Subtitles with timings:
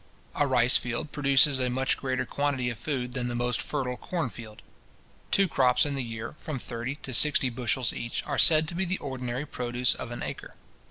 [0.33, 4.29] A rice field produces a much greater quantity of food than the most fertile corn
[4.31, 4.63] field.
[5.29, 8.83] Two crops in the year, from thirty to sixty bushels each, are said to be
[8.85, 10.55] the ordinary produce of an acre.